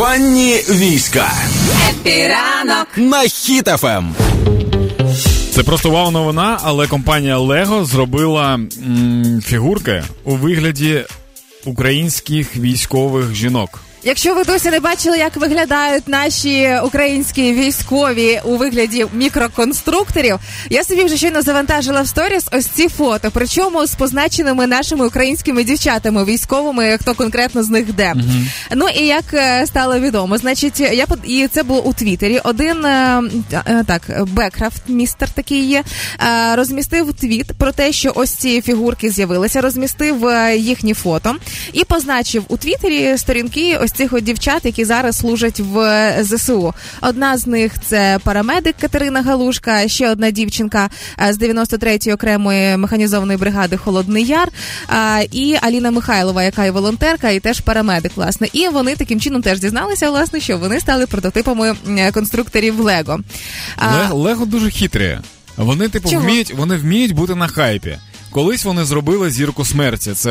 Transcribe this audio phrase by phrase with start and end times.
[0.00, 1.32] Диванні війська.
[1.90, 4.14] Happy ранок на Хіт FM.
[5.54, 11.04] Це просто вау новина, але компанія Lego зробила м, фігурки у вигляді
[11.64, 13.80] українських військових жінок.
[14.02, 20.38] Якщо ви досі не бачили, як виглядають наші українські військові у вигляді мікроконструкторів,
[20.70, 25.64] я собі вже щойно завантажила в сторіс ось ці фото, причому з позначеними нашими українськими
[25.64, 28.12] дівчатами, військовими, хто конкретно з них де.
[28.12, 28.46] Mm-hmm.
[28.74, 32.40] Ну і як е, стало відомо, значить, я і це було у Твіттері.
[32.44, 33.22] Один е,
[33.52, 35.84] е, так, Бекрафт, містер такий є,
[36.54, 41.36] розмістив твіт про те, що ось ці фігурки з'явилися, розмістив їхні фото
[41.72, 43.78] і позначив у Твіттері сторінки.
[43.82, 46.74] ось ось цих от дівчат, які зараз служать в ЗСУ.
[47.00, 50.90] Одна з них це парамедик Катерина Галушка, ще одна дівчинка
[51.30, 54.48] з 93-ї окремої механізованої бригади Холодний Яр
[55.32, 58.12] і Аліна Михайлова, яка є волонтерка, і теж парамедик.
[58.16, 61.74] Власне, і вони таким чином теж дізналися, власне, що вони стали прототипами
[62.14, 63.20] конструкторів Лего.
[64.10, 65.18] Лего дуже хитрі.
[65.56, 66.22] Вони типу Чого?
[66.22, 67.98] вміють, вони вміють бути на хайпі.
[68.30, 70.12] Колись вони зробили зірку смерті.
[70.12, 70.30] Це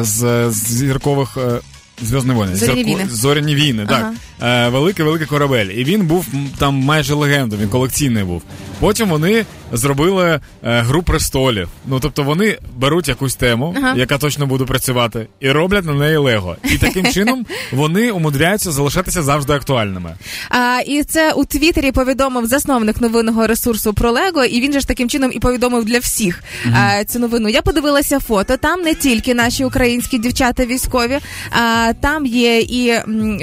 [0.00, 1.36] е, з, з зіркових.
[1.36, 1.60] Е,
[2.02, 2.56] Зв'язні війни.
[2.56, 3.06] Зоряні війни.
[3.10, 4.12] Зоряні війни, так.
[4.40, 4.66] Ага.
[4.66, 5.66] Е, Великий великий корабель.
[5.66, 6.26] І він був
[6.58, 8.42] там майже легендом, він колекційний був.
[8.80, 11.68] Потім вони зробили е, гру престолів.
[11.86, 13.94] Ну тобто вони беруть якусь тему, ага.
[13.96, 16.56] яка точно буде працювати, і роблять на неї лего.
[16.64, 20.14] І таким чином вони умудряються залишатися завжди актуальними.
[20.50, 24.88] А, І це у Твіттері повідомив засновник новинного ресурсу про Лего, і він же ж
[24.88, 26.74] таким чином і повідомив для всіх угу.
[26.78, 27.48] а, цю новину.
[27.48, 28.56] Я подивилася фото.
[28.56, 31.18] Там не тільки наші українські дівчата військові,
[31.50, 32.94] а там є і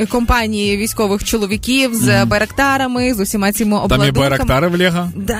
[0.09, 2.25] компанії військових чоловіків з угу.
[2.25, 4.11] барактарами, з усіма цими обладунками.
[4.11, 5.11] Там є барактари в Лего?
[5.15, 5.39] Да.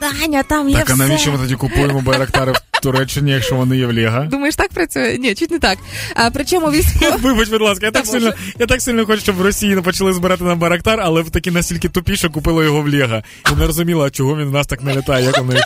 [0.00, 0.76] Таня, там є.
[0.76, 4.24] Так, а навіщо ми тоді купуємо байрактари в Туреччині, якщо вони є в Ліга?
[4.24, 5.18] Думаєш, так працює?
[5.18, 5.78] Ні, чуть не так.
[6.14, 7.16] А причому військово...
[7.22, 10.44] Вибач, будь ласка, я так сильно я так сильно хочу, щоб в Росії почали збирати
[10.44, 13.22] на Байрактар, але такі настільки тупі, що купили його в Ліга.
[13.52, 15.62] І не розуміла, чого він в нас так не літає, як у них.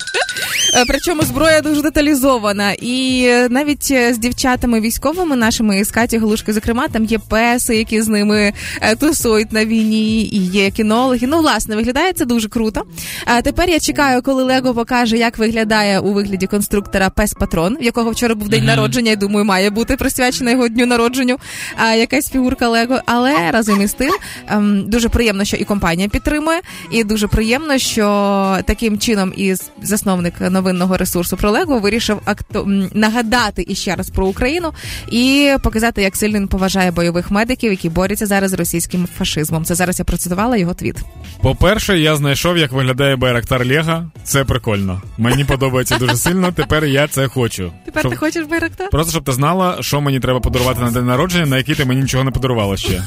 [0.76, 2.72] Е, причому зброя дуже деталізована.
[2.72, 8.02] І навіть е, з дівчатами військовими нашими з Каті Галушки, зокрема, там є песи, які
[8.02, 11.26] з ними е, тусують на війні, і є кінологи.
[11.26, 12.82] Ну, власне, виглядає це дуже круто.
[13.24, 17.82] А тепер я чекаю, коли Лего покаже, як виглядає у вигляді конструктора пес Патрон, в
[17.82, 18.66] якого вчора був день mm-hmm.
[18.66, 19.10] народження.
[19.10, 21.36] Я думаю, має бути присвячена його дню народженню.
[21.76, 23.00] А якась фігурка Лего.
[23.06, 24.12] Але разом із тим
[24.48, 30.34] ем, дуже приємно, що і компанія підтримує, і дуже приємно, що таким чином і засновник
[30.64, 32.64] новинного ресурсу про Лего вирішив акту...
[32.94, 34.72] нагадати іще раз про Україну
[35.10, 39.64] і показати, як сильно він поважає бойових медиків, які борються зараз з російським фашизмом.
[39.64, 40.96] Це зараз я процитувала його твіт.
[41.42, 44.10] По перше, я знайшов, як виглядає Байрактар Лего.
[44.24, 45.02] Це прикольно.
[45.18, 46.52] Мені подобається дуже сильно.
[46.52, 47.72] Тепер я це хочу.
[47.84, 48.12] Тепер щоб...
[48.12, 48.90] ти хочеш Байрактар?
[48.90, 52.00] Просто щоб ти знала, що мені треба подарувати на день народження, на який ти мені
[52.00, 53.02] нічого не подарувала ще.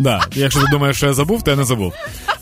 [0.00, 1.92] Да, Якщо ти думаєш, що я забув, то я не забув.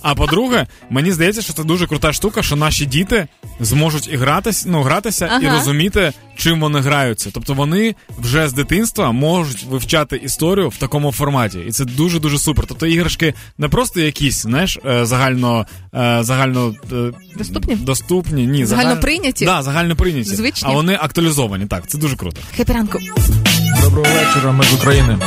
[0.02, 3.26] А по-друге, мені здається, що це дуже крута штука, що наші діти
[3.60, 5.41] зможуть і гратись, ну, гратися ага.
[5.41, 7.30] і розуміти, чим вони граються.
[7.32, 11.58] Тобто вони вже з дитинства можуть вивчати історію в такому форматі.
[11.58, 12.64] І це дуже дуже супер.
[12.68, 19.00] Тобто іграшки не просто якісь, знаєш, е, загально е, загально е, доступні, доступні, ні, загально
[19.00, 19.44] прийняті.
[19.44, 20.36] Да, загально прийняті.
[20.36, 20.68] Звичні.
[20.70, 21.66] А вони актуалізовані.
[21.66, 22.41] Так, це дуже круто.
[22.56, 22.98] Хепі ранку.
[23.82, 25.18] Доброго вечора, ми з України.